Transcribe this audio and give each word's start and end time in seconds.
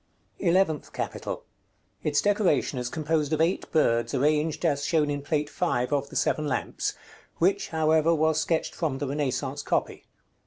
ELEVENTH 0.39 0.93
CAPITAL. 0.93 1.43
Its 2.01 2.21
decoration 2.23 2.79
is 2.79 2.89
composed 2.89 3.31
of 3.33 3.39
eight 3.39 3.71
birds, 3.71 4.15
arranged 4.15 4.65
as 4.65 4.83
shown 4.83 5.11
in 5.11 5.21
Plate 5.21 5.47
V. 5.47 5.63
of 5.91 6.09
the 6.09 6.15
"Seven 6.15 6.47
Lamps," 6.47 6.95
which, 7.37 7.67
however, 7.69 8.11
was 8.15 8.41
sketched 8.41 8.73
from 8.73 8.97
the 8.97 9.07
Renaissance 9.07 9.61
copy. 9.61 10.05